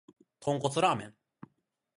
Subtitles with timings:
[0.39, 1.15] 豚骨ラーメン